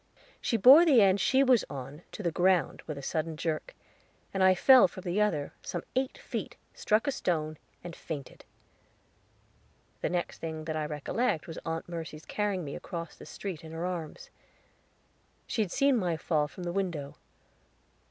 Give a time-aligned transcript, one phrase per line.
[0.41, 3.75] She bore the end she was on to the ground with a sudden jerk,
[4.33, 8.43] and I fell from the other, some eight feet, struck a stone, and fainted.
[10.01, 13.73] The next thing that I recollect was Aunt Mercy's carrying me across the street in
[13.73, 14.31] her arms.
[15.45, 17.17] She had seen my fall from the window.